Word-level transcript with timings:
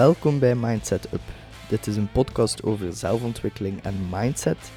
Welkom 0.00 0.38
bij 0.38 0.54
Mindset 0.54 1.12
Up. 1.12 1.20
Dit 1.68 1.86
is 1.86 1.96
een 1.96 2.12
podcast 2.12 2.62
over 2.62 2.92
zelfontwikkeling 2.92 3.82
en 3.82 3.94
mindset. 4.10 4.72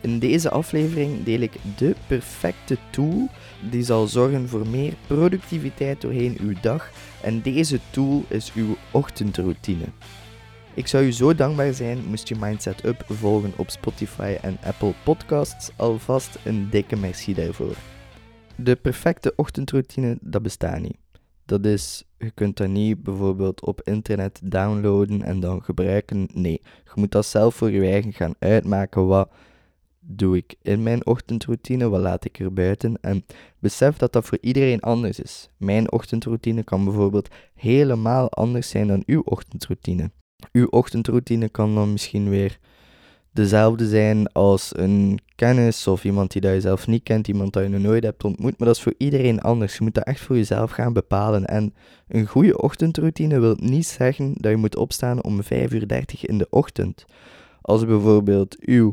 In 0.00 0.18
deze 0.18 0.50
aflevering 0.50 1.24
deel 1.24 1.40
ik 1.40 1.52
de 1.76 1.94
perfecte 2.06 2.76
tool 2.90 3.28
die 3.70 3.82
zal 3.82 4.06
zorgen 4.06 4.48
voor 4.48 4.66
meer 4.66 4.94
productiviteit 5.06 6.00
doorheen 6.00 6.36
uw 6.40 6.52
dag. 6.60 6.90
En 7.22 7.42
deze 7.42 7.80
tool 7.90 8.24
is 8.28 8.52
uw 8.54 8.76
ochtendroutine. 8.90 9.84
Ik 10.74 10.86
zou 10.86 11.04
u 11.04 11.12
zo 11.12 11.34
dankbaar 11.34 11.72
zijn 11.72 11.98
moest 12.06 12.28
je 12.28 12.36
Mindset 12.38 12.84
Up 12.84 13.04
volgen 13.08 13.52
op 13.56 13.70
Spotify 13.70 14.36
en 14.42 14.58
Apple 14.64 14.94
Podcasts. 15.04 15.70
Alvast 15.76 16.38
een 16.44 16.70
dikke 16.70 16.96
merci 16.96 17.34
daarvoor. 17.34 17.76
De 18.56 18.76
perfecte 18.76 19.32
ochtendroutine, 19.36 20.18
dat 20.20 20.42
bestaat 20.42 20.80
niet. 20.80 20.96
Dat 21.46 21.64
is, 21.64 22.04
je 22.18 22.30
kunt 22.30 22.56
dat 22.56 22.68
niet 22.68 23.02
bijvoorbeeld 23.02 23.64
op 23.64 23.80
internet 23.82 24.40
downloaden 24.44 25.22
en 25.22 25.40
dan 25.40 25.62
gebruiken. 25.62 26.28
Nee, 26.32 26.60
je 26.84 26.90
moet 26.94 27.10
dat 27.10 27.26
zelf 27.26 27.54
voor 27.54 27.70
je 27.70 27.80
eigen 27.80 28.12
gaan 28.12 28.34
uitmaken. 28.38 29.06
Wat 29.06 29.30
doe 30.00 30.36
ik 30.36 30.54
in 30.62 30.82
mijn 30.82 31.06
ochtendroutine? 31.06 31.88
Wat 31.88 32.00
laat 32.00 32.24
ik 32.24 32.38
er 32.38 32.52
buiten? 32.52 33.00
En 33.00 33.24
besef 33.58 33.96
dat 33.96 34.12
dat 34.12 34.24
voor 34.24 34.38
iedereen 34.40 34.80
anders 34.80 35.20
is. 35.20 35.48
Mijn 35.56 35.92
ochtendroutine 35.92 36.62
kan 36.62 36.84
bijvoorbeeld 36.84 37.28
helemaal 37.54 38.30
anders 38.30 38.68
zijn 38.68 38.86
dan 38.86 39.02
uw 39.06 39.20
ochtendroutine. 39.20 40.10
Uw 40.52 40.66
ochtendroutine 40.66 41.48
kan 41.48 41.74
dan 41.74 41.92
misschien 41.92 42.28
weer 42.28 42.58
dezelfde 43.36 43.88
zijn 43.88 44.32
als 44.32 44.72
een 44.76 45.18
kennis 45.34 45.86
of 45.86 46.04
iemand 46.04 46.32
die 46.32 46.46
je 46.46 46.60
zelf 46.60 46.86
niet 46.86 47.02
kent, 47.02 47.28
iemand 47.28 47.52
dat 47.52 47.62
je 47.62 47.68
nog 47.68 47.80
nooit 47.80 48.04
hebt 48.04 48.24
ontmoet, 48.24 48.58
maar 48.58 48.68
dat 48.68 48.76
is 48.76 48.82
voor 48.82 48.94
iedereen 48.98 49.40
anders. 49.40 49.76
Je 49.76 49.82
moet 49.82 49.94
dat 49.94 50.04
echt 50.04 50.20
voor 50.20 50.36
jezelf 50.36 50.70
gaan 50.70 50.92
bepalen. 50.92 51.44
En 51.44 51.74
een 52.08 52.26
goede 52.26 52.58
ochtendroutine 52.62 53.40
wil 53.40 53.56
niet 53.60 53.86
zeggen 53.86 54.34
dat 54.36 54.50
je 54.50 54.56
moet 54.56 54.76
opstaan 54.76 55.22
om 55.22 55.42
5.30 55.42 55.48
uur 55.48 55.84
in 56.20 56.38
de 56.38 56.46
ochtend. 56.50 57.04
Als 57.60 57.84
bijvoorbeeld 57.84 58.56
uw 58.60 58.92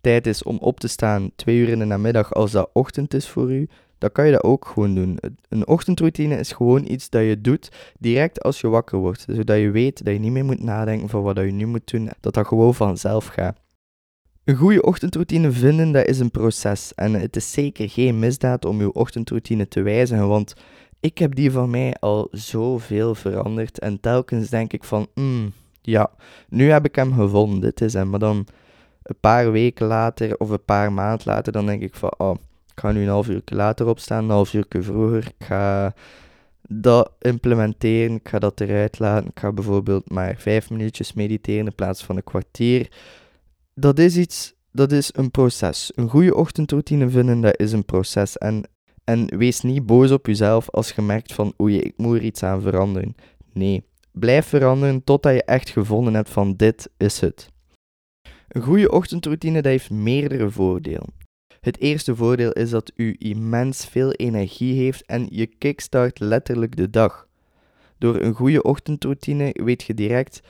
tijd 0.00 0.26
is 0.26 0.42
om 0.42 0.58
op 0.58 0.80
te 0.80 0.88
staan 0.88 1.30
2 1.36 1.56
uur 1.56 1.68
in 1.68 1.78
de 1.78 1.84
namiddag, 1.84 2.34
als 2.34 2.50
dat 2.50 2.70
ochtend 2.72 3.14
is 3.14 3.28
voor 3.28 3.52
u, 3.52 3.68
dan 4.04 4.12
kan 4.12 4.26
je 4.26 4.32
dat 4.32 4.42
ook 4.42 4.66
gewoon 4.66 4.94
doen. 4.94 5.18
Een 5.48 5.66
ochtendroutine 5.66 6.38
is 6.38 6.52
gewoon 6.52 6.84
iets 6.90 7.10
dat 7.10 7.22
je 7.22 7.40
doet 7.40 7.68
direct 7.98 8.42
als 8.42 8.60
je 8.60 8.68
wakker 8.68 8.98
wordt. 8.98 9.24
Zodat 9.28 9.58
je 9.58 9.70
weet 9.70 10.04
dat 10.04 10.12
je 10.12 10.20
niet 10.20 10.32
meer 10.32 10.44
moet 10.44 10.62
nadenken 10.62 11.08
van 11.08 11.22
wat 11.22 11.36
je 11.36 11.42
nu 11.42 11.66
moet 11.66 11.90
doen, 11.90 12.10
dat 12.20 12.34
dat 12.34 12.46
gewoon 12.46 12.74
vanzelf 12.74 13.26
gaat. 13.26 13.60
Een 14.44 14.56
goede 14.56 14.82
ochtendroutine 14.82 15.50
vinden, 15.50 15.92
dat 15.92 16.06
is 16.06 16.18
een 16.18 16.30
proces. 16.30 16.94
En 16.94 17.12
het 17.12 17.36
is 17.36 17.52
zeker 17.52 17.88
geen 17.88 18.18
misdaad 18.18 18.64
om 18.64 18.80
je 18.80 18.92
ochtendroutine 18.92 19.68
te 19.68 19.82
wijzigen, 19.82 20.28
want 20.28 20.54
ik 21.00 21.18
heb 21.18 21.34
die 21.34 21.50
van 21.50 21.70
mij 21.70 21.94
al 22.00 22.28
zoveel 22.30 23.14
veranderd. 23.14 23.78
En 23.78 24.00
telkens 24.00 24.48
denk 24.48 24.72
ik 24.72 24.84
van, 24.84 25.06
mm, 25.14 25.52
ja, 25.82 26.10
nu 26.48 26.70
heb 26.70 26.84
ik 26.84 26.94
hem 26.94 27.12
gevonden, 27.12 27.60
dit 27.60 27.80
is 27.80 27.92
hem. 27.92 28.10
Maar 28.10 28.18
dan 28.18 28.46
een 29.02 29.16
paar 29.20 29.52
weken 29.52 29.86
later 29.86 30.38
of 30.38 30.50
een 30.50 30.64
paar 30.64 30.92
maanden 30.92 31.26
later, 31.26 31.52
dan 31.52 31.66
denk 31.66 31.82
ik 31.82 31.94
van, 31.94 32.14
oh, 32.16 32.34
ik 32.74 32.80
ga 32.80 32.92
nu 32.92 33.02
een 33.02 33.08
half 33.08 33.28
uur 33.28 33.42
later 33.44 33.86
opstaan, 33.86 34.24
een 34.24 34.30
half 34.30 34.52
uur 34.52 34.66
vroeger. 34.68 35.26
Ik 35.38 35.46
ga 35.46 35.94
dat 36.68 37.12
implementeren, 37.20 38.14
ik 38.16 38.28
ga 38.28 38.38
dat 38.38 38.60
eruit 38.60 38.98
laten. 38.98 39.28
Ik 39.28 39.38
ga 39.38 39.52
bijvoorbeeld 39.52 40.10
maar 40.10 40.34
vijf 40.38 40.70
minuutjes 40.70 41.12
mediteren 41.12 41.66
in 41.66 41.74
plaats 41.74 42.04
van 42.04 42.16
een 42.16 42.24
kwartier. 42.24 42.88
Dat 43.74 43.98
is 43.98 44.16
iets, 44.16 44.54
dat 44.72 44.92
is 44.92 45.10
een 45.12 45.30
proces. 45.30 45.92
Een 45.94 46.08
goede 46.08 46.34
ochtendroutine 46.34 47.08
vinden, 47.08 47.40
dat 47.40 47.60
is 47.60 47.72
een 47.72 47.84
proces. 47.84 48.38
En, 48.38 48.68
en 49.04 49.36
wees 49.38 49.60
niet 49.60 49.86
boos 49.86 50.10
op 50.10 50.26
jezelf 50.26 50.70
als 50.70 50.92
je 50.92 51.02
merkt 51.02 51.32
van, 51.32 51.54
oei, 51.60 51.80
ik 51.80 51.94
moet 51.96 52.16
er 52.16 52.22
iets 52.22 52.42
aan 52.42 52.62
veranderen. 52.62 53.14
Nee, 53.52 53.84
blijf 54.12 54.46
veranderen 54.46 55.04
totdat 55.04 55.34
je 55.34 55.44
echt 55.44 55.68
gevonden 55.68 56.14
hebt 56.14 56.30
van, 56.30 56.56
dit 56.56 56.90
is 56.96 57.20
het. 57.20 57.52
Een 58.48 58.62
goede 58.62 58.90
ochtendroutine 58.90 59.62
dat 59.62 59.72
heeft 59.72 59.90
meerdere 59.90 60.50
voordelen. 60.50 61.23
Het 61.64 61.80
eerste 61.80 62.16
voordeel 62.16 62.52
is 62.52 62.70
dat 62.70 62.92
u 62.96 63.16
immens 63.18 63.86
veel 63.86 64.10
energie 64.12 64.82
heeft 64.82 65.04
en 65.06 65.26
je 65.30 65.46
kickstart 65.46 66.20
letterlijk 66.20 66.76
de 66.76 66.90
dag. 66.90 67.26
Door 67.98 68.20
een 68.20 68.34
goede 68.34 68.62
ochtendroutine 68.62 69.50
weet 69.64 69.82
je 69.82 69.94
direct 69.94 70.40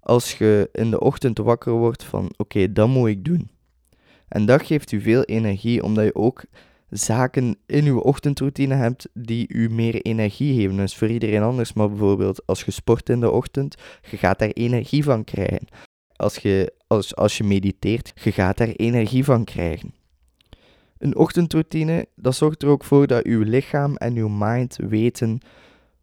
als 0.00 0.38
je 0.38 0.68
in 0.72 0.90
de 0.90 1.00
ochtend 1.00 1.38
wakker 1.38 1.72
wordt 1.72 2.04
van 2.04 2.32
oké, 2.36 2.72
dat 2.72 2.88
moet 2.88 3.08
ik 3.08 3.24
doen. 3.24 3.50
En 4.28 4.46
dat 4.46 4.62
geeft 4.62 4.92
u 4.92 5.00
veel 5.00 5.22
energie 5.22 5.82
omdat 5.82 6.04
je 6.04 6.14
ook 6.14 6.44
zaken 6.90 7.56
in 7.66 7.84
uw 7.84 7.98
ochtendroutine 7.98 8.74
hebt 8.74 9.08
die 9.12 9.48
u 9.48 9.70
meer 9.70 10.02
energie 10.02 10.60
geven. 10.60 10.76
Dus 10.76 10.96
voor 10.96 11.08
iedereen 11.08 11.42
anders, 11.42 11.72
maar 11.72 11.88
bijvoorbeeld 11.88 12.46
als 12.46 12.62
je 12.62 12.70
sport 12.70 13.08
in 13.08 13.20
de 13.20 13.30
ochtend, 13.30 13.74
je 14.10 14.16
gaat 14.16 14.38
daar 14.38 14.48
energie 14.48 15.04
van 15.04 15.24
krijgen. 15.24 15.66
Als 16.16 16.36
je, 16.36 16.72
als, 16.86 17.16
als 17.16 17.38
je 17.38 17.44
mediteert, 17.44 18.12
je 18.14 18.32
gaat 18.32 18.56
daar 18.56 18.68
energie 18.68 19.24
van 19.24 19.44
krijgen. 19.44 20.02
Een 21.04 21.16
ochtendroutine, 21.16 22.06
dat 22.16 22.34
zorgt 22.34 22.62
er 22.62 22.68
ook 22.68 22.84
voor 22.84 23.06
dat 23.06 23.24
uw 23.24 23.42
lichaam 23.42 23.96
en 23.96 24.16
uw 24.16 24.28
mind 24.28 24.76
weten 24.76 25.38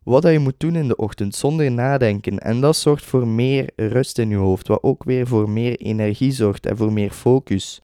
wat 0.04 0.24
je 0.24 0.40
moet 0.40 0.60
doen 0.60 0.76
in 0.76 0.88
de 0.88 0.96
ochtend 0.96 1.36
zonder 1.36 1.72
nadenken. 1.72 2.40
En 2.40 2.62
dat 2.62 2.76
zorgt 2.76 3.04
voor 3.04 3.28
meer 3.28 3.70
rust 3.76 4.18
in 4.18 4.32
uw 4.32 4.40
hoofd, 4.40 4.68
wat 4.68 4.84
ook 4.84 5.04
weer 5.04 5.28
voor 5.28 5.50
meer 5.50 5.76
energie 5.78 6.32
zorgt 6.32 6.66
en 6.66 6.78
voor 6.78 6.94
meer 6.94 7.12
focus. 7.12 7.82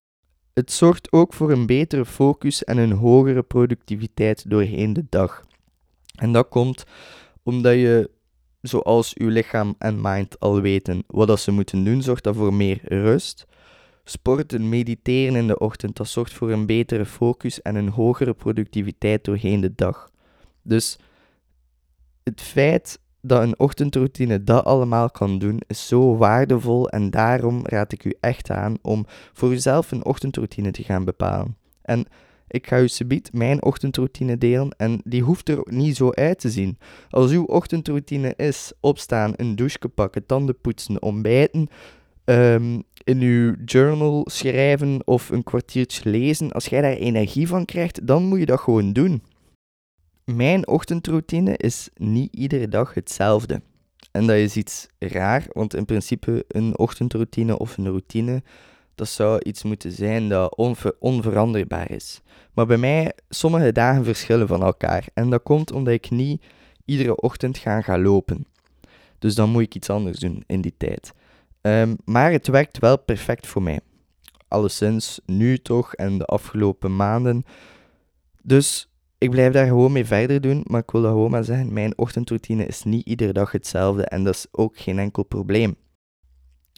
Het 0.54 0.72
zorgt 0.72 1.12
ook 1.12 1.34
voor 1.34 1.52
een 1.52 1.66
betere 1.66 2.06
focus 2.06 2.64
en 2.64 2.78
een 2.78 2.92
hogere 2.92 3.44
productiviteit 3.44 4.50
doorheen 4.50 4.94
de 4.94 5.06
dag. 5.10 5.44
En 6.16 6.32
dat 6.32 6.50
komt 6.50 6.84
omdat 7.44 7.74
je, 7.74 8.10
zoals 8.62 9.16
uw 9.16 9.30
lichaam 9.30 9.76
en 9.78 10.02
mind 10.02 10.40
al 10.40 10.62
weten 10.62 11.04
wat 11.08 11.28
dat 11.28 11.40
ze 11.40 11.52
moeten 11.52 11.84
doen, 11.84 12.02
zorgt 12.02 12.24
dat 12.24 12.36
voor 12.36 12.54
meer 12.54 12.80
rust, 12.84 13.46
Sporten, 14.10 14.70
mediteren 14.70 15.36
in 15.36 15.48
de 15.48 15.60
ochtend, 15.60 15.96
dat 15.96 16.08
zorgt 16.08 16.34
voor 16.34 16.52
een 16.52 16.66
betere 16.66 17.06
focus 17.06 17.62
en 17.62 17.76
een 17.76 17.90
hogere 17.90 18.34
productiviteit 18.34 19.24
doorheen 19.24 19.62
de 19.62 19.76
dag. 19.76 20.12
Dus 20.62 21.00
het 22.24 22.42
feit 22.42 23.00
dat 23.22 23.42
een 23.42 23.60
ochtendroutine 23.60 24.44
dat 24.44 24.66
allemaal 24.66 25.10
kan 25.10 25.40
doen, 25.40 25.62
is 25.68 25.88
zo 25.88 26.18
waardevol 26.18 26.90
en 26.90 27.10
daarom 27.10 27.66
raad 27.66 27.92
ik 27.92 28.06
u 28.06 28.14
echt 28.20 28.50
aan 28.50 28.78
om 28.82 29.06
voor 29.34 29.52
uzelf 29.52 29.92
een 29.92 30.06
ochtendroutine 30.06 30.72
te 30.72 30.84
gaan 30.84 31.06
bepalen. 31.06 31.58
En 31.82 32.06
ik 32.48 32.68
ga 32.68 32.80
u 32.80 32.88
subiet 32.88 33.34
mijn 33.34 33.64
ochtendroutine 33.64 34.38
delen 34.38 34.70
en 34.78 35.02
die 35.04 35.24
hoeft 35.24 35.50
er 35.50 35.62
niet 35.64 35.96
zo 35.96 36.12
uit 36.12 36.40
te 36.40 36.50
zien. 36.50 36.78
Als 37.10 37.32
uw 37.32 37.44
ochtendroutine 37.44 38.34
is 38.36 38.74
opstaan, 38.80 39.34
een 39.36 39.56
douche 39.56 39.90
pakken, 39.90 40.26
tanden 40.26 40.60
poetsen, 40.62 41.02
ontbijten, 41.02 41.70
um, 42.30 42.84
in 43.04 43.22
uw 43.22 43.56
journal 43.66 44.28
schrijven 44.30 45.02
of 45.06 45.30
een 45.30 45.44
kwartiertje 45.44 46.10
lezen, 46.10 46.52
als 46.52 46.66
jij 46.66 46.82
daar 46.82 46.92
energie 46.92 47.48
van 47.48 47.66
krijgt, 47.66 48.08
dan 48.08 48.24
moet 48.24 48.40
je 48.40 48.46
dat 48.46 48.60
gewoon 48.60 48.94
doen. 48.94 49.24
Mijn 50.24 50.68
ochtendroutine 50.68 51.58
is 51.58 51.90
niet 51.96 52.36
iedere 52.36 52.68
dag 52.68 52.94
hetzelfde. 52.94 53.62
En 54.12 54.28
dat 54.28 54.36
is 54.36 54.56
iets 54.56 54.88
raar, 55.00 55.46
want 55.52 55.76
in 55.76 55.86
principe 55.86 56.46
een 56.48 56.78
ochtendroutine 56.78 57.58
of 57.58 57.78
een 57.78 57.86
routine, 57.86 58.44
dat 58.96 59.08
zou 59.08 59.40
iets 59.44 59.64
moeten 59.64 59.92
zijn 59.92 60.30
dat 60.30 60.58
onveranderbaar 61.00 61.92
is. 61.92 62.22
Maar 62.54 62.66
bij 62.66 62.78
mij, 62.78 63.14
sommige 63.30 63.72
dagen 63.72 64.04
verschillen 64.04 64.48
van 64.48 64.64
elkaar. 64.64 65.08
En 65.14 65.30
dat 65.30 65.44
komt 65.44 65.72
omdat 65.72 65.94
ik 65.94 66.10
niet 66.10 66.44
iedere 66.86 67.16
ochtend 67.16 67.58
ga 67.58 67.82
gaan 67.82 68.02
lopen. 68.02 68.46
Dus 69.20 69.36
dan 69.36 69.50
moet 69.50 69.62
ik 69.62 69.76
iets 69.76 69.90
anders 69.90 70.20
doen 70.20 70.44
in 70.48 70.62
die 70.62 70.74
tijd. 70.78 71.14
Ehm, 71.68 71.96
maar 72.06 72.32
het 72.32 72.48
werkt 72.48 72.80
wel 72.80 73.00
perfect 73.00 73.48
voor 73.48 73.62
mij. 73.62 73.80
Alleszins 74.48 75.20
nu 75.26 75.58
toch 75.58 75.94
en 75.94 76.18
de 76.18 76.26
afgelopen 76.26 76.96
maanden. 76.96 77.44
Dus 78.42 78.90
ik 79.18 79.30
blijf 79.30 79.54
daar 79.54 79.68
gewoon 79.68 79.92
mee 79.92 80.06
verder 80.06 80.42
doen. 80.42 80.64
Maar 80.68 80.82
ik 80.82 80.92
wil 80.92 81.02
dat 81.02 81.12
gewoon 81.12 81.32
maar 81.32 81.44
zeggen: 81.44 81.74
mijn 81.74 81.98
ochtendroutine 81.98 82.66
is 82.66 82.84
niet 82.84 83.06
iedere 83.06 83.34
dag 83.34 83.52
hetzelfde 83.52 84.06
en 84.06 84.24
dat 84.24 84.34
is 84.34 84.48
ook 84.52 84.78
geen 84.78 85.00
enkel 85.00 85.24
probleem. 85.24 85.76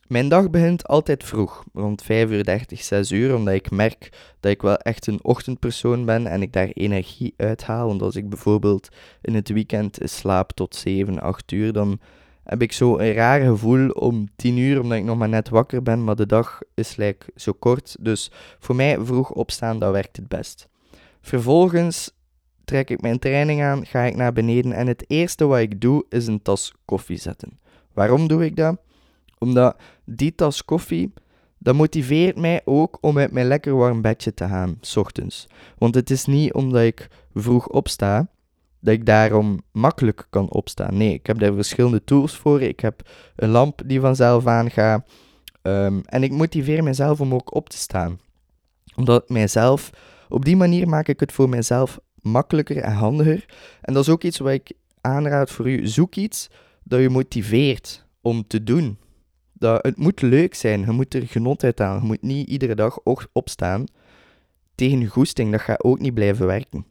Mijn 0.07 0.29
dag 0.29 0.49
begint 0.49 0.87
altijd 0.87 1.23
vroeg, 1.23 1.63
rond 1.73 2.01
5 2.01 2.29
uur 2.29 2.43
30, 2.43 2.83
6 2.83 3.11
uur, 3.11 3.35
omdat 3.35 3.53
ik 3.53 3.71
merk 3.71 4.09
dat 4.39 4.51
ik 4.51 4.61
wel 4.61 4.77
echt 4.77 5.07
een 5.07 5.23
ochtendpersoon 5.23 6.05
ben 6.05 6.27
en 6.27 6.41
ik 6.41 6.53
daar 6.53 6.67
energie 6.67 7.33
uithaal. 7.37 7.87
Want 7.87 8.01
als 8.01 8.15
ik 8.15 8.29
bijvoorbeeld 8.29 8.89
in 9.21 9.35
het 9.35 9.49
weekend 9.49 9.97
slaap 10.03 10.51
tot 10.51 10.75
7, 10.75 11.19
8 11.19 11.51
uur, 11.51 11.73
dan 11.73 11.99
heb 12.49 12.61
ik 12.61 12.71
zo 12.71 12.97
een 12.97 13.13
raar 13.13 13.41
gevoel 13.41 13.89
om 13.89 14.27
tien 14.35 14.57
uur, 14.57 14.81
omdat 14.81 14.97
ik 14.97 15.03
nog 15.03 15.17
maar 15.17 15.29
net 15.29 15.49
wakker 15.49 15.83
ben, 15.83 16.03
maar 16.03 16.15
de 16.15 16.25
dag 16.25 16.59
is 16.73 16.95
like, 16.95 17.25
zo 17.35 17.53
kort. 17.53 17.95
Dus 17.99 18.31
voor 18.59 18.75
mij 18.75 18.97
vroeg 18.99 19.31
opstaan, 19.31 19.79
dat 19.79 19.91
werkt 19.91 20.15
het 20.15 20.27
best. 20.27 20.67
Vervolgens 21.21 22.11
trek 22.65 22.89
ik 22.89 23.01
mijn 23.01 23.19
training 23.19 23.63
aan, 23.63 23.85
ga 23.85 24.01
ik 24.01 24.15
naar 24.15 24.33
beneden 24.33 24.71
en 24.71 24.87
het 24.87 25.03
eerste 25.07 25.45
wat 25.45 25.59
ik 25.59 25.81
doe 25.81 26.05
is 26.09 26.27
een 26.27 26.41
tas 26.41 26.73
koffie 26.85 27.17
zetten. 27.17 27.59
Waarom 27.93 28.27
doe 28.27 28.45
ik 28.45 28.55
dat? 28.55 28.77
Omdat 29.37 29.75
die 30.03 30.35
tas 30.35 30.65
koffie, 30.65 31.13
dat 31.57 31.75
motiveert 31.75 32.37
mij 32.37 32.61
ook 32.65 32.97
om 33.01 33.17
uit 33.17 33.31
mijn 33.31 33.47
lekker 33.47 33.75
warm 33.75 34.01
bedje 34.01 34.33
te 34.33 34.47
gaan, 34.47 34.77
s 34.81 34.97
ochtends. 34.97 35.47
Want 35.77 35.95
het 35.95 36.09
is 36.09 36.25
niet 36.25 36.53
omdat 36.53 36.81
ik 36.81 37.07
vroeg 37.33 37.67
opsta, 37.67 38.29
dat 38.79 38.93
ik 38.93 39.05
daarom 39.05 39.61
makkelijk 39.71 40.27
kan 40.29 40.49
opstaan. 40.49 40.97
Nee, 40.97 41.13
ik 41.13 41.25
heb 41.25 41.39
daar 41.39 41.53
verschillende 41.53 42.03
tools 42.03 42.37
voor. 42.37 42.61
Ik 42.61 42.79
heb 42.79 43.09
een 43.35 43.49
lamp 43.49 43.81
die 43.85 43.99
vanzelf 43.99 44.47
aangaat. 44.47 45.09
Um, 45.61 46.01
en 46.05 46.23
ik 46.23 46.31
motiveer 46.31 46.83
mezelf 46.83 47.21
om 47.21 47.33
ook 47.33 47.55
op 47.55 47.69
te 47.69 47.77
staan. 47.77 48.19
Omdat 48.95 49.29
mijzelf, 49.29 49.89
op 50.29 50.45
die 50.45 50.55
manier 50.55 50.87
maak 50.87 51.07
ik 51.07 51.19
het 51.19 51.31
voor 51.31 51.49
mezelf 51.49 51.99
makkelijker 52.21 52.77
en 52.77 52.93
handiger. 52.93 53.45
En 53.81 53.93
dat 53.93 54.03
is 54.03 54.09
ook 54.09 54.23
iets 54.23 54.37
wat 54.37 54.51
ik 54.51 54.71
aanraad 55.01 55.51
voor 55.51 55.69
u. 55.69 55.87
Zoek 55.87 56.15
iets 56.15 56.49
dat 56.83 56.99
je 56.99 57.09
motiveert 57.09 58.05
om 58.21 58.47
te 58.47 58.63
doen. 58.63 58.97
Dat, 59.53 59.85
het 59.85 59.97
moet 59.97 60.21
leuk 60.21 60.55
zijn, 60.55 60.79
je 60.79 60.91
moet 60.91 61.13
er 61.13 61.27
genot 61.27 61.63
uit 61.63 61.79
halen. 61.79 62.01
Je 62.01 62.07
moet 62.07 62.21
niet 62.21 62.49
iedere 62.49 62.75
dag 62.75 62.99
opstaan 63.33 63.83
tegen 64.75 64.99
je 64.99 65.07
goesting. 65.07 65.51
Dat 65.51 65.61
gaat 65.61 65.83
ook 65.83 65.99
niet 65.99 66.13
blijven 66.13 66.45
werken. 66.45 66.85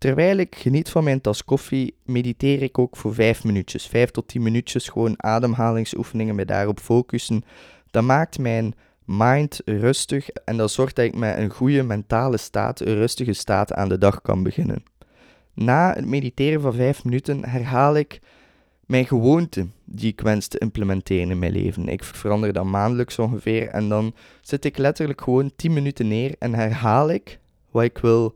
Terwijl 0.00 0.36
ik 0.36 0.56
geniet 0.56 0.90
van 0.90 1.04
mijn 1.04 1.20
tas 1.20 1.44
koffie, 1.44 1.94
mediteer 2.04 2.62
ik 2.62 2.78
ook 2.78 2.96
voor 2.96 3.14
5 3.14 3.44
minuutjes. 3.44 3.86
5 3.86 4.10
tot 4.10 4.28
10 4.28 4.42
minuutjes 4.42 4.88
gewoon 4.88 5.22
ademhalingsoefeningen, 5.22 6.34
me 6.34 6.44
daarop 6.44 6.80
focussen. 6.80 7.44
Dat 7.90 8.02
maakt 8.02 8.38
mijn 8.38 8.74
mind 9.04 9.60
rustig 9.64 10.28
en 10.28 10.56
dat 10.56 10.70
zorgt 10.70 10.96
dat 10.96 11.04
ik 11.04 11.14
met 11.14 11.38
een 11.38 11.50
goede 11.50 11.82
mentale 11.82 12.36
staat, 12.36 12.80
een 12.80 12.94
rustige 12.94 13.32
staat 13.32 13.72
aan 13.72 13.88
de 13.88 13.98
dag 13.98 14.22
kan 14.22 14.42
beginnen. 14.42 14.82
Na 15.54 15.92
het 15.94 16.06
mediteren 16.06 16.60
van 16.60 16.74
5 16.74 17.04
minuten 17.04 17.48
herhaal 17.48 17.96
ik 17.96 18.20
mijn 18.86 19.06
gewoonte 19.06 19.66
die 19.84 20.12
ik 20.12 20.20
wens 20.20 20.48
te 20.48 20.58
implementeren 20.58 21.30
in 21.30 21.38
mijn 21.38 21.52
leven. 21.52 21.88
Ik 21.88 22.04
verander 22.04 22.52
dat 22.52 22.64
maandelijks 22.64 23.18
ongeveer 23.18 23.68
en 23.68 23.88
dan 23.88 24.14
zit 24.40 24.64
ik 24.64 24.78
letterlijk 24.78 25.20
gewoon 25.20 25.52
10 25.56 25.72
minuten 25.72 26.08
neer 26.08 26.34
en 26.38 26.54
herhaal 26.54 27.10
ik 27.10 27.38
wat 27.70 27.84
ik 27.84 27.98
wil 27.98 28.34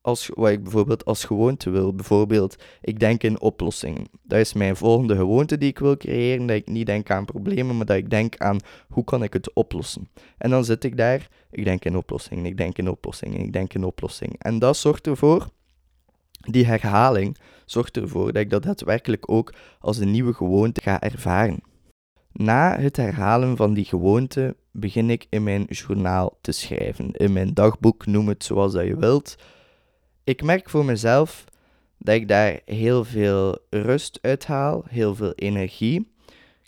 als, 0.00 0.30
wat 0.34 0.50
ik 0.50 0.62
bijvoorbeeld 0.62 1.04
als 1.04 1.24
gewoonte 1.24 1.70
wil. 1.70 1.94
Bijvoorbeeld, 1.94 2.56
ik 2.80 2.98
denk 2.98 3.22
in 3.22 3.40
oplossingen. 3.40 4.06
Dat 4.22 4.38
is 4.38 4.52
mijn 4.52 4.76
volgende 4.76 5.16
gewoonte 5.16 5.58
die 5.58 5.68
ik 5.68 5.78
wil 5.78 5.96
creëren. 5.96 6.46
Dat 6.46 6.56
ik 6.56 6.68
niet 6.68 6.86
denk 6.86 7.10
aan 7.10 7.24
problemen, 7.24 7.76
maar 7.76 7.86
dat 7.86 7.96
ik 7.96 8.10
denk 8.10 8.36
aan 8.36 8.58
hoe 8.88 9.04
kan 9.04 9.22
ik 9.22 9.32
het 9.32 9.52
oplossen. 9.52 10.08
En 10.38 10.50
dan 10.50 10.64
zit 10.64 10.84
ik 10.84 10.96
daar, 10.96 11.28
ik 11.50 11.64
denk 11.64 11.84
in 11.84 11.96
oplossingen, 11.96 12.44
ik 12.44 12.56
denk 12.56 12.78
in 12.78 12.88
oplossingen, 12.88 13.40
ik 13.40 13.52
denk 13.52 13.74
in 13.74 13.84
oplossingen. 13.84 14.38
En 14.38 14.58
dat 14.58 14.76
zorgt 14.76 15.06
ervoor, 15.06 15.48
die 16.40 16.66
herhaling 16.66 17.38
zorgt 17.64 17.96
ervoor 17.96 18.32
dat 18.32 18.42
ik 18.42 18.50
dat 18.50 18.62
daadwerkelijk 18.62 19.30
ook 19.30 19.54
als 19.80 19.98
een 19.98 20.10
nieuwe 20.10 20.32
gewoonte 20.32 20.80
ga 20.80 21.00
ervaren. 21.00 21.62
Na 22.32 22.78
het 22.78 22.96
herhalen 22.96 23.56
van 23.56 23.74
die 23.74 23.84
gewoonte 23.84 24.56
begin 24.72 25.10
ik 25.10 25.26
in 25.28 25.42
mijn 25.42 25.64
journaal 25.68 26.38
te 26.40 26.52
schrijven. 26.52 27.10
In 27.12 27.32
mijn 27.32 27.54
dagboek, 27.54 28.06
noem 28.06 28.28
het 28.28 28.44
zoals 28.44 28.72
dat 28.72 28.86
je 28.86 28.96
wilt 28.96 29.36
ik 30.24 30.42
merk 30.42 30.70
voor 30.70 30.84
mezelf 30.84 31.44
dat 31.98 32.14
ik 32.14 32.28
daar 32.28 32.60
heel 32.64 33.04
veel 33.04 33.58
rust 33.70 34.18
uit 34.22 34.46
haal, 34.46 34.84
heel 34.88 35.14
veel 35.14 35.32
energie, 35.32 36.12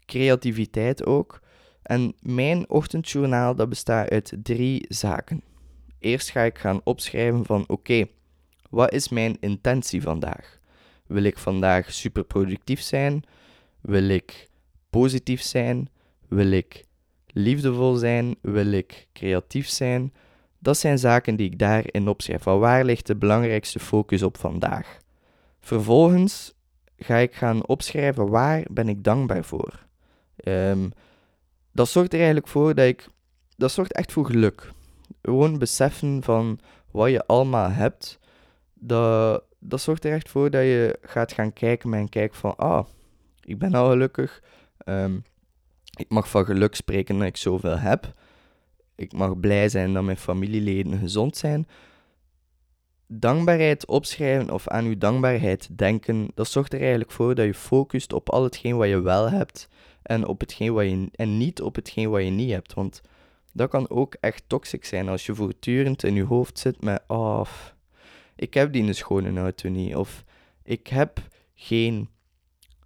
creativiteit 0.07 1.05
ook. 1.07 1.41
En 1.83 2.15
mijn 2.21 2.71
ochtendjournaal 2.71 3.55
dat 3.55 3.69
bestaat 3.69 4.11
uit 4.11 4.33
drie 4.43 4.85
zaken. 4.89 5.43
Eerst 5.99 6.31
ga 6.31 6.41
ik 6.43 6.59
gaan 6.59 6.81
opschrijven 6.85 7.45
van 7.45 7.65
oké, 7.69 8.07
wat 8.71 8.93
is 8.93 9.09
mijn 9.09 9.37
intentie 9.41 10.03
vandaag? 10.03 10.59
Wil 11.07 11.23
ik 11.23 11.39
vandaag 11.39 11.93
super 11.93 12.25
productief 12.25 12.81
zijn? 12.81 13.23
Wil 13.81 14.09
ik 14.09 14.51
positief 14.91 15.43
zijn? 15.43 15.89
Wil 16.29 16.51
ik 16.51 16.85
liefdevol 17.27 17.95
zijn? 17.95 18.37
Wil 18.41 18.73
ik 18.73 19.09
creatief 19.13 19.69
zijn? 19.69 20.13
Dat 20.63 20.79
zijn 20.79 20.99
zaken 20.99 21.37
die 21.37 21.51
ik 21.51 21.59
daarin 21.59 22.09
opschrijf. 22.09 22.45
Waar 22.45 22.85
ligt 22.85 23.07
de 23.07 23.17
belangrijkste 23.17 23.79
focus 23.79 24.23
op 24.23 24.39
vandaag? 24.39 24.99
Vervolgens 25.61 26.55
ga 26.97 27.17
ik 27.17 27.35
gaan 27.35 27.67
opschrijven 27.67 28.29
waar 28.29 28.65
ben 28.71 28.89
ik 28.89 29.05
dankbaar 29.05 29.45
voor. 29.45 29.87
Um, 30.45 30.93
dat 31.73 31.89
zorgt 31.89 32.13
er 32.13 32.19
eigenlijk 32.19 32.49
voor 32.49 32.75
dat 32.75 32.87
ik. 32.87 33.09
Dat 33.57 33.73
zorgt 33.73 33.93
echt 33.93 34.13
voor 34.13 34.27
geluk. 34.27 34.73
Gewoon 35.23 35.59
beseffen 35.59 36.23
van 36.23 36.59
wat 36.91 37.11
je 37.11 37.27
allemaal 37.27 37.71
hebt. 37.71 38.19
Dat, 38.75 39.43
dat 39.59 39.81
zorgt 39.81 40.05
er 40.05 40.13
echt 40.13 40.29
voor 40.29 40.51
dat 40.51 40.63
je 40.63 40.99
gaat 41.03 41.33
gaan 41.33 41.53
kijken 41.53 41.95
en 41.95 42.09
kijkt 42.09 42.37
van 42.37 42.57
ah, 42.57 42.87
ik 43.41 43.59
ben 43.59 43.75
al 43.75 43.89
gelukkig. 43.89 44.43
Um, 44.85 45.25
ik 45.97 46.11
mag 46.11 46.29
van 46.29 46.45
geluk 46.45 46.75
spreken 46.75 47.19
dat 47.19 47.27
ik 47.27 47.37
zoveel 47.37 47.79
heb 47.79 48.15
ik 48.95 49.13
mag 49.13 49.41
blij 49.41 49.69
zijn 49.69 49.93
dat 49.93 50.03
mijn 50.03 50.17
familieleden 50.17 50.99
gezond 50.99 51.37
zijn. 51.37 51.67
Dankbaarheid 53.07 53.87
opschrijven 53.87 54.51
of 54.51 54.69
aan 54.69 54.85
uw 54.85 54.99
dankbaarheid 54.99 55.79
denken, 55.79 56.29
dat 56.35 56.49
zorgt 56.49 56.73
er 56.73 56.81
eigenlijk 56.81 57.11
voor 57.11 57.35
dat 57.35 57.45
je 57.45 57.55
focust 57.55 58.13
op 58.13 58.31
al 58.31 58.43
hetgeen 58.43 58.77
wat 58.77 58.89
je 58.89 59.01
wel 59.01 59.31
hebt 59.31 59.69
en, 60.03 60.27
op 60.27 60.41
hetgeen 60.41 60.73
wat 60.73 60.85
je, 60.85 61.09
en 61.13 61.39
niet 61.39 61.63
op 61.63 61.75
hetgeen 61.75 62.11
wat 62.11 62.23
je 62.23 62.31
niet 62.31 62.51
hebt. 62.51 62.75
Want 62.75 63.01
dat 63.53 63.71
kan 63.71 63.91
ook 63.91 64.17
echt 64.21 64.45
toxic 64.47 64.85
zijn 64.85 65.09
als 65.09 65.27
je 65.27 65.35
voortdurend 65.35 66.05
in 66.05 66.15
je 66.15 66.25
hoofd 66.25 66.59
zit 66.59 66.83
met 66.83 67.03
oh, 67.07 67.47
ik 68.37 68.55
heb 68.55 68.73
die 68.73 68.83
een 68.83 68.95
schone 68.95 69.41
auto 69.41 69.69
niet, 69.69 69.97
of 69.97 70.25
ik 70.63 70.87
heb 70.87 71.21
geen 71.55 72.09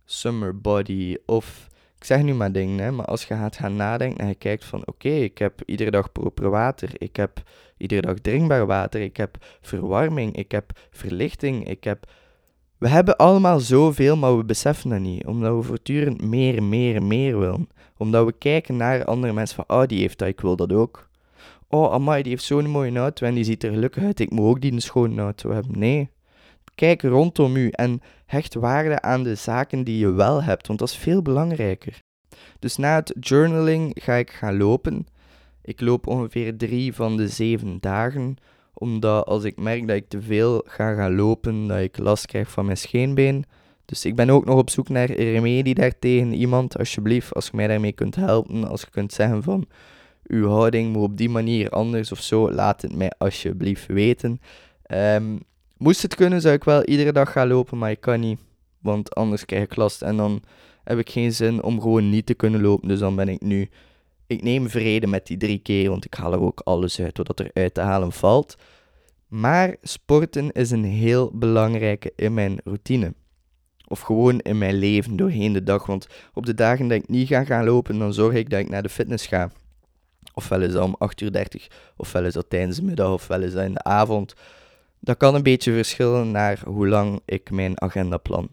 summer 0.04 0.60
body, 0.60 1.16
of 1.26 1.68
zeg 2.06 2.22
nu 2.22 2.34
maar 2.34 2.52
dingen, 2.52 2.78
hè, 2.78 2.90
maar 2.90 3.06
als 3.06 3.24
je 3.24 3.34
gaat 3.34 3.56
gaan 3.56 3.76
nadenken 3.76 4.18
en 4.18 4.28
je 4.28 4.34
kijkt 4.34 4.64
van 4.64 4.86
oké, 4.86 5.08
ik 5.08 5.38
heb 5.38 5.62
iedere 5.64 5.90
dag 5.90 6.12
proper 6.12 6.50
water, 6.50 6.90
ik 6.98 7.16
heb 7.16 7.42
iedere 7.76 8.00
dag 8.00 8.18
drinkbaar 8.18 8.66
water, 8.66 9.00
ik 9.00 9.16
heb 9.16 9.36
verwarming, 9.60 10.36
ik 10.36 10.50
heb 10.50 10.72
verlichting, 10.90 11.68
ik 11.68 11.84
heb... 11.84 12.06
We 12.78 12.88
hebben 12.88 13.16
allemaal 13.16 13.60
zoveel, 13.60 14.16
maar 14.16 14.36
we 14.36 14.44
beseffen 14.44 14.90
dat 14.90 15.00
niet, 15.00 15.26
omdat 15.26 15.56
we 15.56 15.62
voortdurend 15.62 16.22
meer, 16.22 16.62
meer, 16.62 17.02
meer 17.02 17.38
willen. 17.38 17.68
Omdat 17.96 18.26
we 18.26 18.32
kijken 18.32 18.76
naar 18.76 19.04
andere 19.04 19.32
mensen 19.32 19.64
van, 19.64 19.76
oh, 19.76 19.86
die 19.86 20.00
heeft 20.00 20.18
dat, 20.18 20.28
ik 20.28 20.40
wil 20.40 20.56
dat 20.56 20.72
ook. 20.72 21.08
Oh, 21.68 21.92
amai, 21.92 22.22
die 22.22 22.32
heeft 22.32 22.44
zo'n 22.44 22.66
mooie 22.66 22.98
auto 22.98 23.26
en 23.26 23.34
die 23.34 23.44
ziet 23.44 23.64
er 23.64 23.70
gelukkig 23.70 24.02
uit, 24.02 24.20
ik 24.20 24.30
moet 24.30 24.48
ook 24.48 24.60
die 24.60 24.72
een 24.72 24.80
schone 24.80 25.22
auto 25.22 25.50
hebben. 25.50 25.78
Nee, 25.78 26.10
Kijk 26.76 27.02
rondom 27.02 27.56
u 27.56 27.68
en 27.68 28.00
hecht 28.26 28.54
waarde 28.54 29.00
aan 29.00 29.22
de 29.22 29.34
zaken 29.34 29.84
die 29.84 29.98
je 29.98 30.10
wel 30.10 30.42
hebt, 30.42 30.66
want 30.66 30.78
dat 30.78 30.88
is 30.88 30.96
veel 30.96 31.22
belangrijker. 31.22 31.98
Dus 32.58 32.76
na 32.76 32.94
het 32.94 33.14
journaling 33.20 33.96
ga 34.00 34.14
ik 34.14 34.30
gaan 34.30 34.56
lopen. 34.56 35.06
Ik 35.62 35.80
loop 35.80 36.06
ongeveer 36.06 36.56
drie 36.56 36.94
van 36.94 37.16
de 37.16 37.28
zeven 37.28 37.78
dagen, 37.80 38.36
omdat 38.74 39.26
als 39.26 39.44
ik 39.44 39.56
merk 39.56 39.86
dat 39.86 39.96
ik 39.96 40.08
te 40.08 40.22
veel 40.22 40.62
ga 40.66 40.94
gaan 40.94 41.14
lopen, 41.14 41.66
dat 41.66 41.78
ik 41.78 41.98
last 41.98 42.26
krijg 42.26 42.50
van 42.50 42.64
mijn 42.64 42.76
scheenbeen. 42.76 43.44
Dus 43.84 44.04
ik 44.04 44.14
ben 44.14 44.30
ook 44.30 44.44
nog 44.44 44.58
op 44.58 44.70
zoek 44.70 44.88
naar 44.88 45.10
remedie 45.10 45.74
daartegen. 45.74 46.32
Iemand, 46.32 46.78
alsjeblieft, 46.78 47.34
als 47.34 47.46
je 47.46 47.56
mij 47.56 47.66
daarmee 47.66 47.92
kunt 47.92 48.14
helpen, 48.14 48.68
als 48.68 48.80
je 48.80 48.90
kunt 48.90 49.12
zeggen 49.12 49.42
van 49.42 49.66
uw 50.26 50.48
houding 50.48 50.92
moet 50.92 51.02
op 51.02 51.16
die 51.16 51.28
manier 51.28 51.70
anders 51.70 52.12
of 52.12 52.20
zo, 52.20 52.52
laat 52.52 52.82
het 52.82 52.96
mij 52.96 53.12
alsjeblieft 53.18 53.86
weten. 53.86 54.40
Um, 54.92 55.40
Moest 55.76 56.02
het 56.02 56.14
kunnen, 56.14 56.40
zou 56.40 56.54
ik 56.54 56.64
wel 56.64 56.84
iedere 56.84 57.12
dag 57.12 57.32
gaan 57.32 57.48
lopen, 57.48 57.78
maar 57.78 57.90
ik 57.90 58.00
kan 58.00 58.20
niet. 58.20 58.40
Want 58.78 59.14
anders 59.14 59.44
krijg 59.44 59.64
ik 59.64 59.76
last 59.76 60.02
en 60.02 60.16
dan 60.16 60.42
heb 60.84 60.98
ik 60.98 61.10
geen 61.10 61.32
zin 61.32 61.62
om 61.62 61.80
gewoon 61.80 62.10
niet 62.10 62.26
te 62.26 62.34
kunnen 62.34 62.60
lopen. 62.60 62.88
Dus 62.88 62.98
dan 62.98 63.16
ben 63.16 63.28
ik 63.28 63.40
nu. 63.40 63.68
Ik 64.26 64.42
neem 64.42 64.68
vrede 64.68 65.06
met 65.06 65.26
die 65.26 65.36
drie 65.36 65.58
keer, 65.58 65.90
want 65.90 66.04
ik 66.04 66.14
haal 66.14 66.32
er 66.32 66.40
ook 66.40 66.60
alles 66.64 67.00
uit 67.00 67.16
wat 67.16 67.38
er 67.38 67.50
uit 67.52 67.74
te 67.74 67.80
halen 67.80 68.12
valt. 68.12 68.56
Maar 69.28 69.76
sporten 69.82 70.52
is 70.52 70.70
een 70.70 70.84
heel 70.84 71.30
belangrijke 71.34 72.12
in 72.16 72.34
mijn 72.34 72.60
routine. 72.64 73.14
Of 73.88 74.00
gewoon 74.00 74.40
in 74.40 74.58
mijn 74.58 74.74
leven 74.74 75.16
doorheen 75.16 75.52
de 75.52 75.62
dag. 75.62 75.86
Want 75.86 76.06
op 76.34 76.46
de 76.46 76.54
dagen 76.54 76.88
dat 76.88 76.98
ik 76.98 77.08
niet 77.08 77.28
ga 77.28 77.44
gaan 77.44 77.64
lopen, 77.64 77.98
dan 77.98 78.14
zorg 78.14 78.34
ik 78.34 78.50
dat 78.50 78.60
ik 78.60 78.68
naar 78.68 78.82
de 78.82 78.88
fitness 78.88 79.26
ga. 79.26 79.50
Ofwel 80.34 80.62
is 80.62 80.72
dat 80.72 80.84
om 80.84 80.96
8.30 81.24 81.28
uur, 81.52 81.66
ofwel 81.96 82.24
is 82.24 82.32
dat 82.32 82.50
tijdens 82.50 82.76
de 82.76 82.82
middag, 82.82 83.12
ofwel 83.12 83.42
is 83.42 83.52
dat 83.52 83.64
in 83.64 83.72
de 83.72 83.82
avond. 83.82 84.34
Dat 85.06 85.16
kan 85.16 85.34
een 85.34 85.42
beetje 85.42 85.72
verschillen 85.72 86.30
naar 86.30 86.60
hoe 86.64 86.88
lang 86.88 87.20
ik 87.24 87.50
mijn 87.50 87.80
agenda 87.80 88.16
plan. 88.16 88.48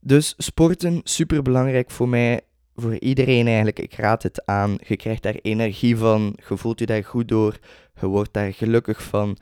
Dus 0.00 0.34
sporten, 0.36 1.00
super 1.04 1.42
belangrijk 1.42 1.90
voor 1.90 2.08
mij, 2.08 2.40
voor 2.74 2.98
iedereen 2.98 3.46
eigenlijk. 3.46 3.78
Ik 3.78 3.94
raad 3.94 4.22
het 4.22 4.46
aan. 4.46 4.76
Je 4.86 4.96
krijgt 4.96 5.22
daar 5.22 5.38
energie 5.42 5.96
van, 5.96 6.38
je 6.48 6.56
voelt 6.56 6.78
je 6.78 6.86
daar 6.86 7.04
goed 7.04 7.28
door, 7.28 7.58
je 8.00 8.06
wordt 8.06 8.32
daar 8.32 8.52
gelukkig 8.52 9.02
van. 9.02 9.36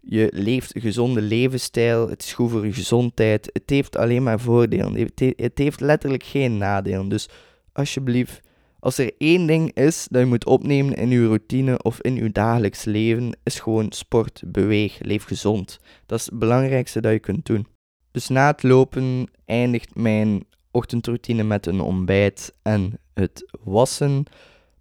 Je 0.00 0.28
leeft 0.32 0.74
een 0.74 0.80
gezonde 0.80 1.22
levensstijl, 1.22 2.08
het 2.08 2.22
is 2.22 2.32
goed 2.32 2.50
voor 2.50 2.66
je 2.66 2.72
gezondheid. 2.72 3.50
Het 3.52 3.70
heeft 3.70 3.96
alleen 3.96 4.22
maar 4.22 4.40
voordelen. 4.40 5.10
Het 5.36 5.58
heeft 5.58 5.80
letterlijk 5.80 6.22
geen 6.22 6.56
nadelen. 6.56 7.08
Dus 7.08 7.28
alsjeblieft, 7.72 8.40
als 8.84 8.98
er 8.98 9.12
één 9.18 9.46
ding 9.46 9.74
is 9.74 10.06
dat 10.10 10.20
je 10.20 10.26
moet 10.26 10.46
opnemen 10.46 10.94
in 10.94 11.08
je 11.08 11.26
routine 11.26 11.82
of 11.82 12.00
in 12.00 12.14
je 12.14 12.32
dagelijks 12.32 12.84
leven, 12.84 13.38
is 13.42 13.60
gewoon 13.60 13.92
sport, 13.92 14.42
beweeg, 14.46 14.98
leef 15.00 15.24
gezond. 15.24 15.78
Dat 16.06 16.18
is 16.18 16.24
het 16.24 16.38
belangrijkste 16.38 17.00
dat 17.00 17.12
je 17.12 17.18
kunt 17.18 17.46
doen. 17.46 17.66
Dus 18.10 18.28
na 18.28 18.46
het 18.46 18.62
lopen 18.62 19.30
eindigt 19.44 19.94
mijn 19.94 20.44
ochtendroutine 20.70 21.42
met 21.42 21.66
een 21.66 21.80
ontbijt 21.80 22.52
en 22.62 23.00
het 23.14 23.50
wassen. 23.62 24.24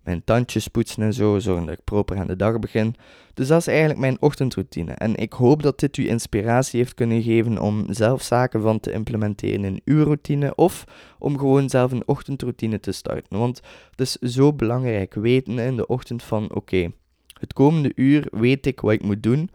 Mijn 0.03 0.23
tandjes 0.23 0.67
poetsen 0.67 1.03
en 1.03 1.13
zo, 1.13 1.39
zorgen 1.39 1.65
dat 1.65 1.77
ik 1.77 1.83
proper 1.83 2.17
aan 2.17 2.27
de 2.27 2.35
dag 2.35 2.59
begin. 2.59 2.95
Dus 3.33 3.47
dat 3.47 3.59
is 3.59 3.67
eigenlijk 3.67 3.99
mijn 3.99 4.21
ochtendroutine. 4.21 4.91
En 4.91 5.15
ik 5.15 5.33
hoop 5.33 5.63
dat 5.63 5.79
dit 5.79 5.97
u 5.97 6.09
inspiratie 6.09 6.79
heeft 6.79 6.93
kunnen 6.93 7.21
geven 7.21 7.59
om 7.59 7.85
zelf 7.89 8.21
zaken 8.21 8.61
van 8.61 8.79
te 8.79 8.91
implementeren 8.91 9.65
in 9.65 9.81
uw 9.85 10.03
routine 10.03 10.55
of 10.55 10.83
om 11.19 11.37
gewoon 11.37 11.69
zelf 11.69 11.91
een 11.91 12.07
ochtendroutine 12.07 12.79
te 12.79 12.91
starten. 12.91 13.37
Want 13.37 13.61
het 13.89 13.99
is 13.99 14.33
zo 14.33 14.53
belangrijk 14.53 15.13
weten 15.13 15.59
in 15.59 15.75
de 15.75 15.87
ochtend 15.87 16.23
van 16.23 16.53
oké, 16.53 16.91
het 17.39 17.53
komende 17.53 17.91
uur 17.95 18.27
weet 18.31 18.65
ik 18.65 18.79
wat 18.79 18.91
ik 18.91 19.03
moet 19.03 19.23
doen. 19.23 19.49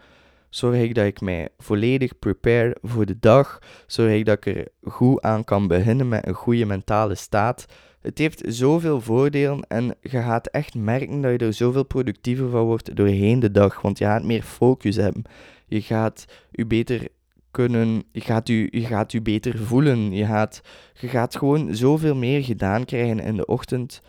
Zorg 0.49 0.77
ik 0.77 0.95
dat 0.95 1.05
ik 1.05 1.21
mij 1.21 1.49
volledig 1.59 2.19
prepare 2.19 2.77
voor 2.83 3.07
de 3.07 3.19
dag. 3.21 3.59
Zorg 3.87 4.13
ik 4.13 4.25
dat 4.25 4.47
ik 4.47 4.57
er 4.57 4.69
goed 4.83 5.23
aan 5.23 5.45
kan 5.45 5.67
beginnen 5.67 6.09
met 6.09 6.27
een 6.27 6.35
goede 6.35 6.65
mentale 6.65 7.15
staat. 7.15 7.67
Het 8.01 8.19
heeft 8.19 8.43
zoveel 8.47 9.01
voordelen 9.01 9.63
en 9.69 9.95
je 10.01 10.09
gaat 10.09 10.47
echt 10.47 10.75
merken 10.75 11.21
dat 11.21 11.31
je 11.31 11.47
er 11.47 11.53
zoveel 11.53 11.85
productiever 11.85 12.51
van 12.51 12.65
wordt 12.65 12.97
doorheen 12.97 13.41
de 13.41 13.51
dag. 13.51 13.81
Want 13.81 13.99
je 13.99 14.05
gaat 14.05 14.25
meer 14.25 14.43
focus 14.43 14.97
hebben. 14.97 15.23
Je 15.67 15.83
gaat 15.83 16.25
je 16.51 16.67
beter 16.67 17.09
kunnen, 17.51 18.03
je 18.13 18.21
gaat 18.21 18.49
je, 18.49 18.69
je, 18.71 18.87
gaat 18.87 19.13
je 19.13 19.23
beter 19.23 19.59
voelen. 19.59 20.13
Je 20.13 20.25
gaat, 20.25 20.61
je 20.95 21.09
gaat 21.09 21.37
gewoon 21.37 21.75
zoveel 21.75 22.17
meer 22.17 22.45
gedaan 22.45 22.85
krijgen 22.85 23.19
in 23.21 23.37
de 23.37 23.47
ochtend. 23.47 24.03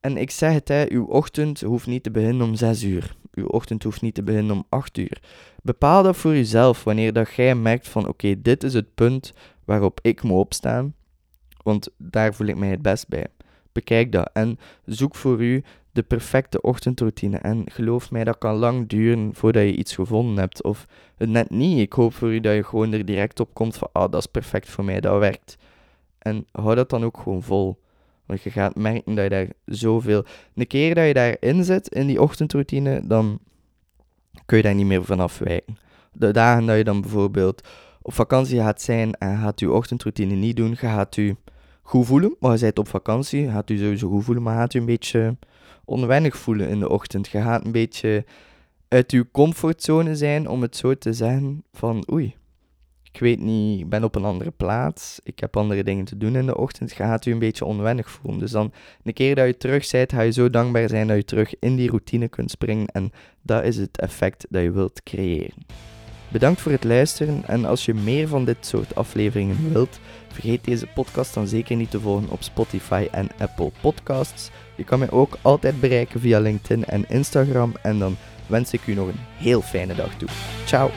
En 0.00 0.16
ik 0.16 0.30
zeg 0.30 0.52
het, 0.52 0.68
hè, 0.68 0.90
uw 0.90 1.04
ochtend 1.04 1.60
hoeft 1.60 1.86
niet 1.86 2.02
te 2.02 2.10
beginnen 2.10 2.46
om 2.46 2.54
6 2.54 2.82
uur. 2.82 3.16
Uw 3.34 3.46
ochtend 3.46 3.82
hoeft 3.82 4.02
niet 4.02 4.14
te 4.14 4.22
beginnen 4.22 4.56
om 4.56 4.64
8 4.68 4.98
uur. 4.98 5.22
Bepaal 5.62 6.02
dat 6.02 6.16
voor 6.16 6.32
jezelf 6.32 6.84
wanneer 6.84 7.12
dat 7.12 7.34
jij 7.34 7.54
merkt 7.54 7.88
van 7.88 8.08
oké, 8.08 8.42
dit 8.42 8.62
is 8.62 8.74
het 8.74 8.94
punt 8.94 9.32
waarop 9.64 9.98
ik 10.02 10.22
moet 10.22 10.38
opstaan. 10.38 10.94
Want 11.68 11.88
daar 11.96 12.34
voel 12.34 12.46
ik 12.46 12.56
mij 12.56 12.68
het 12.68 12.82
best 12.82 13.08
bij. 13.08 13.26
Bekijk 13.72 14.12
dat 14.12 14.30
en 14.32 14.58
zoek 14.84 15.14
voor 15.14 15.42
u 15.42 15.62
de 15.92 16.02
perfecte 16.02 16.60
ochtendroutine. 16.60 17.36
En 17.36 17.64
geloof 17.70 18.10
mij, 18.10 18.24
dat 18.24 18.38
kan 18.38 18.54
lang 18.54 18.88
duren 18.88 19.34
voordat 19.34 19.62
je 19.62 19.76
iets 19.76 19.94
gevonden 19.94 20.38
hebt. 20.38 20.62
Of 20.62 20.86
het 21.16 21.28
net 21.28 21.50
niet. 21.50 21.78
Ik 21.78 21.92
hoop 21.92 22.14
voor 22.14 22.34
u 22.34 22.40
dat 22.40 22.54
je 22.54 22.64
gewoon 22.64 22.92
er 22.92 23.04
direct 23.04 23.40
op 23.40 23.54
komt 23.54 23.76
van, 23.76 23.88
ah, 23.92 24.10
dat 24.10 24.20
is 24.20 24.26
perfect 24.26 24.68
voor 24.68 24.84
mij, 24.84 25.00
dat 25.00 25.18
werkt. 25.18 25.56
En 26.18 26.46
hou 26.52 26.74
dat 26.74 26.90
dan 26.90 27.04
ook 27.04 27.18
gewoon 27.18 27.42
vol. 27.42 27.78
Want 28.26 28.42
je 28.42 28.50
gaat 28.50 28.76
merken 28.76 29.14
dat 29.14 29.24
je 29.24 29.30
daar 29.30 29.48
zoveel... 29.64 30.24
Een 30.54 30.66
keer 30.66 30.94
dat 30.94 31.06
je 31.06 31.14
daarin 31.14 31.64
zit, 31.64 31.88
in 31.88 32.06
die 32.06 32.22
ochtendroutine, 32.22 33.00
dan 33.06 33.38
kun 34.46 34.56
je 34.56 34.62
daar 34.62 34.74
niet 34.74 34.86
meer 34.86 35.04
van 35.04 35.20
afwijken. 35.20 35.78
De 36.12 36.30
dagen 36.30 36.66
dat 36.66 36.76
je 36.76 36.84
dan 36.84 37.00
bijvoorbeeld 37.00 37.68
op 38.02 38.14
vakantie 38.14 38.60
gaat 38.60 38.82
zijn 38.82 39.12
en 39.12 39.38
gaat 39.38 39.60
je 39.60 39.72
ochtendroutine 39.72 40.34
niet 40.34 40.56
doen, 40.56 40.76
gaat 40.76 41.16
u 41.16 41.36
goed 41.88 42.06
voelen. 42.06 42.36
Maar 42.40 42.52
je 42.52 42.60
bent 42.60 42.78
op 42.78 42.88
vakantie, 42.88 43.50
gaat 43.50 43.70
u 43.70 43.76
sowieso 43.76 44.08
goed 44.08 44.24
voelen, 44.24 44.42
maar 44.42 44.56
gaat 44.56 44.74
u 44.74 44.78
een 44.78 44.86
beetje 44.86 45.36
onwennig 45.84 46.36
voelen 46.36 46.68
in 46.68 46.78
de 46.78 46.88
ochtend. 46.88 47.28
Je 47.28 47.40
gaat 47.40 47.64
een 47.64 47.72
beetje 47.72 48.24
uit 48.88 49.10
uw 49.10 49.24
comfortzone 49.32 50.16
zijn, 50.16 50.48
om 50.48 50.62
het 50.62 50.76
zo 50.76 50.94
te 50.94 51.12
zeggen, 51.12 51.64
van 51.72 52.08
oei, 52.12 52.34
ik 53.12 53.20
weet 53.20 53.40
niet, 53.40 53.80
ik 53.80 53.88
ben 53.88 54.04
op 54.04 54.14
een 54.14 54.24
andere 54.24 54.50
plaats, 54.50 55.20
ik 55.22 55.40
heb 55.40 55.56
andere 55.56 55.82
dingen 55.82 56.04
te 56.04 56.16
doen 56.16 56.36
in 56.36 56.46
de 56.46 56.56
ochtend, 56.56 56.92
gaat 56.92 57.26
u 57.26 57.32
een 57.32 57.38
beetje 57.38 57.64
onwennig 57.64 58.10
voelen. 58.10 58.40
Dus 58.40 58.50
dan, 58.50 58.72
een 59.02 59.12
keer 59.12 59.34
dat 59.34 59.46
je 59.46 59.56
terug 59.56 59.90
bent, 59.90 60.12
ga 60.12 60.20
je 60.20 60.32
zo 60.32 60.50
dankbaar 60.50 60.88
zijn 60.88 61.06
dat 61.06 61.16
je 61.16 61.24
terug 61.24 61.58
in 61.58 61.76
die 61.76 61.88
routine 61.88 62.28
kunt 62.28 62.50
springen 62.50 62.86
en 62.86 63.10
dat 63.42 63.64
is 63.64 63.76
het 63.76 63.98
effect 63.98 64.46
dat 64.50 64.62
je 64.62 64.70
wilt 64.70 65.02
creëren. 65.02 65.66
Bedankt 66.28 66.60
voor 66.60 66.72
het 66.72 66.84
luisteren 66.84 67.42
en 67.46 67.64
als 67.64 67.84
je 67.84 67.94
meer 67.94 68.28
van 68.28 68.44
dit 68.44 68.56
soort 68.60 68.94
afleveringen 68.94 69.72
wilt, 69.72 69.98
vergeet 70.32 70.64
deze 70.64 70.86
podcast 70.86 71.34
dan 71.34 71.46
zeker 71.46 71.76
niet 71.76 71.90
te 71.90 72.00
volgen 72.00 72.30
op 72.30 72.42
Spotify 72.42 73.08
en 73.10 73.28
Apple 73.38 73.70
Podcasts. 73.80 74.50
Je 74.74 74.84
kan 74.84 74.98
mij 74.98 75.10
ook 75.10 75.38
altijd 75.42 75.80
bereiken 75.80 76.20
via 76.20 76.38
LinkedIn 76.38 76.84
en 76.84 77.08
Instagram 77.08 77.72
en 77.82 77.98
dan 77.98 78.16
wens 78.46 78.72
ik 78.72 78.86
u 78.86 78.94
nog 78.94 79.08
een 79.08 79.20
heel 79.36 79.60
fijne 79.60 79.94
dag 79.94 80.14
toe. 80.16 80.28
Ciao! 80.64 80.90